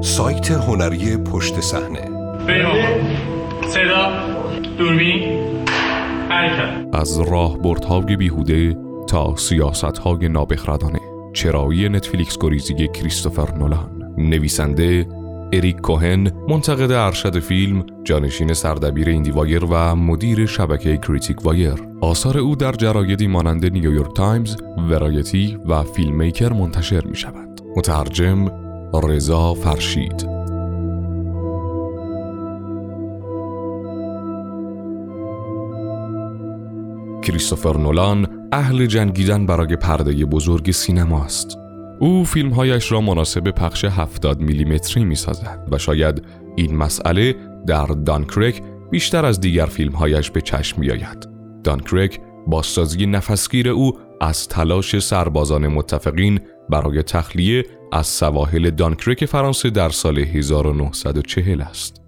[0.00, 2.08] سایت هنری پشت صحنه.
[3.68, 4.12] صدا
[4.78, 5.22] دوربین.
[6.28, 6.94] حرکت.
[6.94, 8.76] از راهبردهای بیهوده
[9.08, 11.00] تا سیاست های نابخردانه.
[11.32, 14.14] چرایی نتفلیکس گریزی کریستوفر نولان.
[14.18, 15.06] نویسنده
[15.52, 21.74] اریک کوهن منتقد ارشد فیلم جانشین سردبیر IndieWire و مدیر شبکه Criticwire.
[22.00, 24.56] آثار او در جرایدی مانند نیویورک تایمز
[24.90, 28.59] Variety و Filmmaker منتشر می شود مترجم
[28.98, 30.40] رضا فرشید
[37.22, 41.58] کریستوفر نولان اهل جنگیدن برای پرده بزرگ سینما است.
[42.00, 46.22] او فیلمهایش را مناسب پخش 70 میلیمتری می سازد و شاید
[46.56, 47.36] این مسئله
[47.66, 51.28] در دانکرک بیشتر از دیگر فیلمهایش به چشم می آید.
[51.64, 59.88] دانکرک بازسازی نفسگیر او از تلاش سربازان متفقین برای تخلیه از سواحل دانکرک فرانسه در
[59.88, 62.00] سال 1940 است.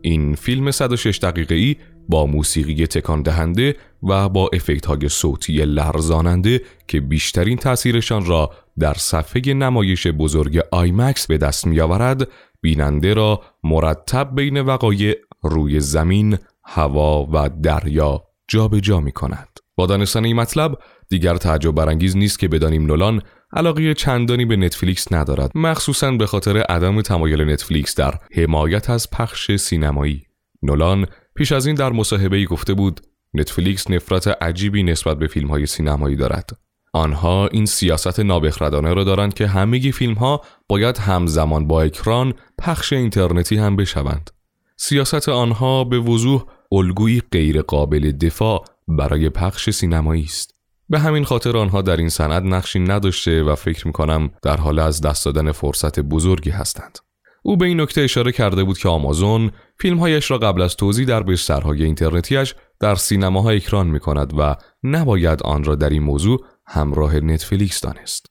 [0.00, 1.76] این فیلم 106 دقیقه ای
[2.08, 8.94] با موسیقی تکان دهنده و با افکت های صوتی لرزاننده که بیشترین تاثیرشان را در
[8.94, 12.28] صفحه نمایش بزرگ آیمکس به دست می آورد
[12.60, 19.61] بیننده را مرتب بین وقایع روی زمین، هوا و دریا جابجا جا می کند.
[19.76, 20.78] با دانستن این مطلب
[21.08, 26.58] دیگر تعجب برانگیز نیست که بدانیم نولان علاقه چندانی به نتفلیکس ندارد مخصوصا به خاطر
[26.58, 30.22] عدم تمایل نتفلیکس در حمایت از پخش سینمایی.
[30.62, 33.00] نولان پیش از این در مصاحبه گفته بود
[33.34, 36.50] نتفلیکس نفرت عجیبی نسبت به فیلم های سینمایی دارد.
[36.92, 42.92] آنها این سیاست نابخردانه را دارند که همه فیلم ها باید همزمان با اکران پخش
[42.92, 44.30] اینترنتی هم بشوند.
[44.76, 50.54] سیاست آنها به وضوح الگویی غیر قابل دفاع برای پخش سینمایی است
[50.88, 54.78] به همین خاطر آنها در این سند نقشی نداشته و فکر می کنم در حال
[54.78, 56.98] از دست دادن فرصت بزرگی هستند
[57.42, 61.22] او به این نکته اشاره کرده بود که آمازون فیلمهایش را قبل از توضیح در
[61.22, 67.20] بسترهای اینترنتیش در سینماها اکران می کند و نباید آن را در این موضوع همراه
[67.20, 68.26] نتفلیکس دانست.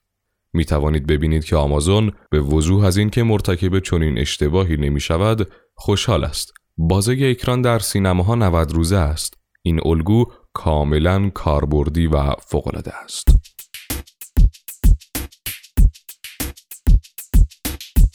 [0.52, 6.24] می توانید ببینید که آمازون به وضوح از اینکه مرتکب چنین اشتباهی نمی شود خوشحال
[6.24, 6.52] است.
[6.76, 9.34] بازه اکران در سینماها 90 روزه است.
[9.62, 13.28] این الگو کاملا کاربردی و فوقالعاده است.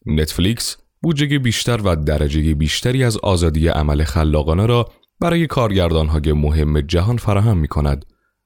[0.05, 4.89] نتفلیکس بودجه بیشتر و درجه بیشتری از آزادی عمل خلاقانه را
[5.19, 8.05] برای کارگردانهای مهم جهان فراهم می کند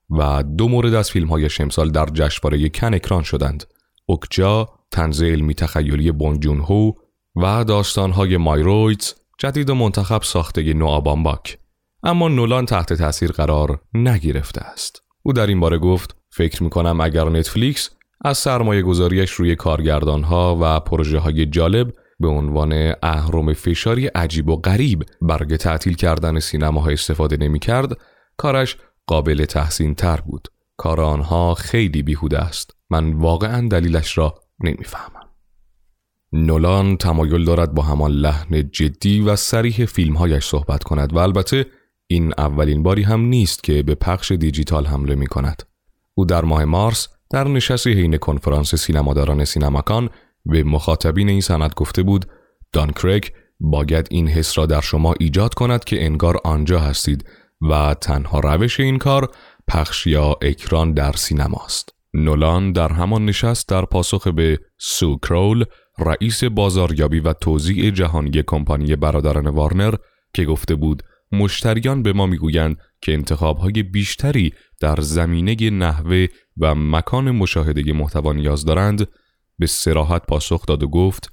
[0.09, 3.63] و دو مورد از فیلم های شمسال در جشنواره کن اکران شدند.
[4.05, 6.91] اوکجا، تنز علمی تخیلی بونجون هو
[7.35, 11.60] و داستانهای مایرویتز جدید و منتخب ساخته نوآ بامباک.
[12.03, 15.01] اما نولان تحت تاثیر قرار نگرفته است.
[15.23, 17.89] او در این باره گفت فکر می کنم اگر نتفلیکس
[18.25, 24.49] از سرمایه گذاریش روی کارگردان ها و پروژه های جالب به عنوان اهرم فشاری عجیب
[24.49, 27.97] و غریب برای تعطیل کردن سینماها استفاده نمی کرد
[28.37, 30.47] کارش قابل تحسین تر بود.
[30.77, 32.75] کار آنها خیلی بیهوده است.
[32.89, 35.29] من واقعا دلیلش را نمی‌فهمم.
[36.33, 41.65] نولان تمایل دارد با همان لحن جدی و سریح فیلمهایش صحبت کند و البته
[42.11, 45.63] این اولین باری هم نیست که به پخش دیجیتال حمله می کند.
[46.13, 50.09] او در ماه مارس در نشستی حین کنفرانس سینماداران سینماکان
[50.45, 52.25] به مخاطبین این سند گفته بود
[52.73, 57.25] دانکرک باید این حس را در شما ایجاد کند که انگار آنجا هستید
[57.69, 59.31] و تنها روش این کار
[59.67, 61.89] پخش یا اکران در سینماست.
[62.13, 65.65] نولان در همان نشست در پاسخ به سو کرول
[65.99, 69.95] رئیس بازاریابی و توزیع جهانی کمپانی برادران وارنر
[70.33, 76.27] که گفته بود مشتریان به ما می‌گویند که انتخابهای بیشتری در زمینه نحوه
[76.57, 79.07] و مکان مشاهده محتوا نیاز دارند
[79.59, 81.31] به سراحت پاسخ داد و گفت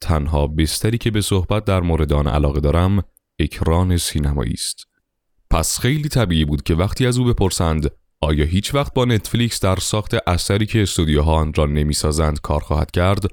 [0.00, 3.02] تنها بستری که به صحبت در مورد آن علاقه دارم
[3.38, 4.86] اکران سینمایی است.
[5.50, 9.76] پس خیلی طبیعی بود که وقتی از او بپرسند آیا هیچ وقت با نتفلیکس در
[9.76, 13.24] ساخت اثری که استودیوها آن را نمی‌سازند کار خواهد کرد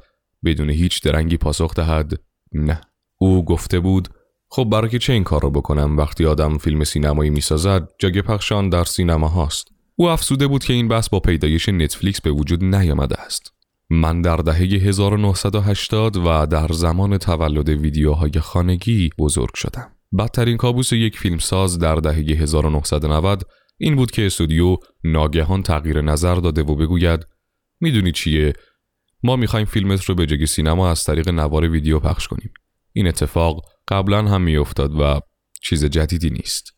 [0.45, 2.13] بدون هیچ درنگی پاسخ دهد؟
[2.53, 2.81] نه.
[3.17, 4.07] او گفته بود
[4.49, 8.69] خب برای چه این کار را بکنم وقتی آدم فیلم سینمایی می‌سازد جای پخش آن
[8.69, 9.67] در سینما هاست.
[9.95, 13.53] او افسوده بود که این بحث با پیدایش نتفلیکس به وجود نیامده است.
[13.89, 19.91] من در دهه 1980 و در زمان تولد ویدیوهای خانگی بزرگ شدم.
[20.19, 23.43] بدترین کابوس یک فیلمساز در دهه 1990
[23.77, 27.27] این بود که استودیو ناگهان تغییر نظر داده و بگوید
[27.79, 28.53] می‌دونی چیه؟
[29.23, 32.53] ما می‌خوایم فیلمت رو به جگه سینما از طریق نوار ویدیو پخش کنیم.
[32.93, 35.19] این اتفاق قبلا هم میافتاد و
[35.61, 36.77] چیز جدیدی نیست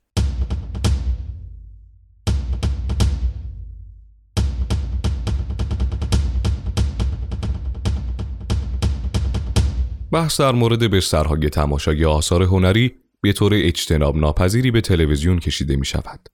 [10.11, 12.91] بحث در مورد بسترهای تماشای آثار هنری
[13.21, 16.29] به طور اجتناب ناپذیری به تلویزیون کشیده می شود.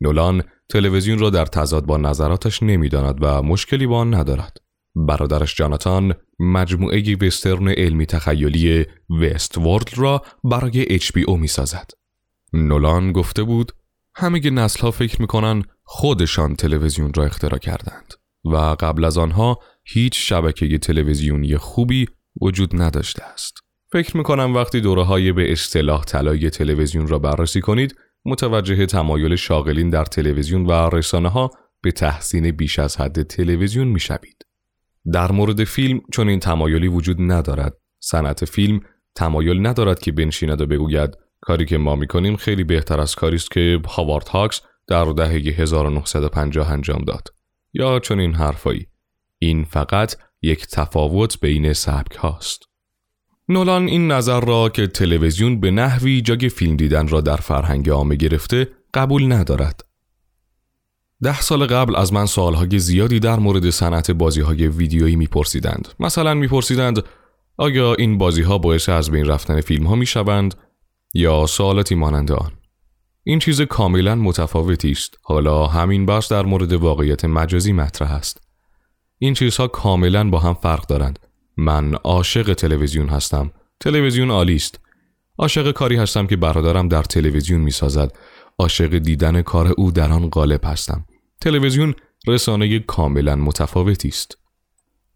[0.00, 4.63] نولان تلویزیون را در تضاد با نظراتش نمی‌داند و مشکلی با آن ندارد.
[4.94, 8.86] برادرش جاناتان مجموعه وسترن علمی تخیلی
[9.20, 11.90] وست ورد را برای HBO می سازد.
[12.52, 13.72] نولان گفته بود
[14.14, 18.14] همه نسل ها فکر می‌کنن خودشان تلویزیون را اختراع کردند
[18.44, 22.06] و قبل از آنها هیچ شبکه تلویزیونی خوبی
[22.40, 23.58] وجود نداشته است.
[23.92, 29.90] فکر می‌کنم وقتی دوره های به اصطلاح طلایی تلویزیون را بررسی کنید متوجه تمایل شاغلین
[29.90, 31.50] در تلویزیون و رسانه ها
[31.82, 34.43] به تحسین بیش از حد تلویزیون می‌شوید.
[35.12, 37.76] در مورد فیلم چون این تمایلی وجود ندارد.
[38.00, 38.80] صنعت فیلم
[39.14, 43.50] تمایل ندارد که بنشیند و بگوید کاری که ما می‌کنیم خیلی بهتر از کاری است
[43.50, 47.28] که هاوارد هاکس در دهه 1950 انجام داد.
[47.72, 48.86] یا چون این حرفایی.
[49.38, 52.62] این فقط یک تفاوت بین سبک هاست
[53.48, 58.16] نولان این نظر را که تلویزیون به نحوی جای فیلم دیدن را در فرهنگ عامه
[58.16, 59.84] گرفته قبول ندارد.
[61.22, 65.88] ده سال قبل از من سوالهای زیادی در مورد صنعت بازی های ویدیویی میپرسیدند.
[66.00, 67.02] مثلا میپرسیدند
[67.56, 70.54] آیا این بازی ها باعث از بین رفتن فیلم ها می‌شوند
[71.14, 72.52] یا سوالاتی مانند آن؟
[73.22, 75.18] این چیز کاملا متفاوتی است.
[75.22, 78.40] حالا همین بحث در مورد واقعیت مجازی مطرح است.
[79.18, 81.18] این چیزها کاملا با هم فرق دارند.
[81.56, 83.50] من عاشق تلویزیون هستم.
[83.80, 84.80] تلویزیون عالی است.
[85.38, 88.12] عاشق کاری هستم که برادرم در تلویزیون می‌سازد.
[88.58, 91.04] عاشق دیدن کار او در آن غالب هستم
[91.40, 91.94] تلویزیون
[92.26, 94.38] رسانه کاملا متفاوتی است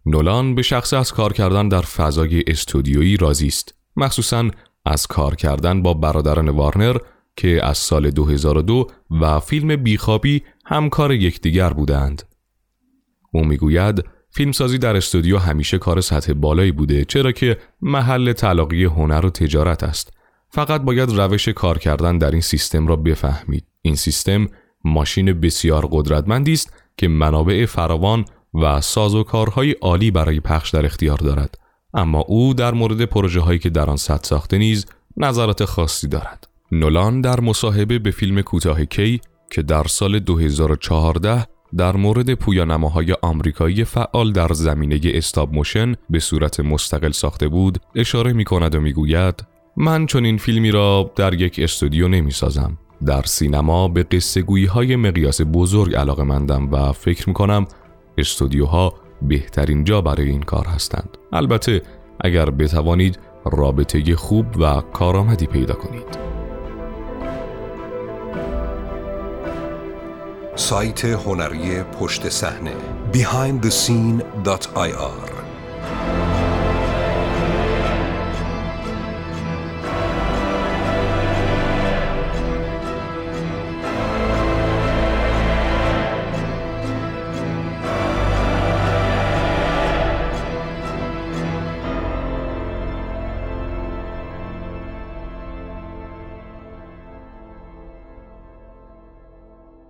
[0.06, 4.50] نولان به شخص از کار کردن در فضای استودیویی راضی است مخصوصا
[4.85, 6.96] از کار کردن با برادران وارنر
[7.37, 12.23] که از سال 2002 و فیلم بیخوابی همکار یکدیگر بودند.
[13.32, 19.26] او می‌گوید فیلمسازی در استودیو همیشه کار سطح بالایی بوده چرا که محل تلاقی هنر
[19.26, 20.18] و تجارت است.
[20.50, 23.65] فقط باید روش کار کردن در این سیستم را بفهمید.
[23.83, 24.47] این سیستم
[24.85, 28.25] ماشین بسیار قدرتمندی است که منابع فراوان
[28.55, 31.59] و سازوکارهای عالی برای پخش در اختیار دارد.
[31.95, 34.87] اما او در مورد پروژه هایی که در آن سد ساخته نیز
[35.17, 36.49] نظرات خاصی دارد.
[36.73, 41.47] نولان در مصاحبه به فیلم کوتاه کی که در سال 2014
[41.77, 48.33] در مورد پویانماهای آمریکایی فعال در زمینه استاب موشن به صورت مستقل ساخته بود اشاره
[48.33, 52.79] می کند و می گوید من چون این فیلمی را در یک استودیو نمی سازم.
[53.07, 57.67] در سینما به قصه های مقیاس بزرگ علاقه مندم و فکر می کنم
[58.19, 61.19] استودیوها بهترین جا برای این کار هستند.
[61.33, 61.83] البته
[62.21, 66.19] اگر بتوانید رابطه خوب و کارآمدی پیدا کنید.
[70.55, 72.73] سایت هنری پشت صحنه
[73.13, 75.38] behindthescene.ir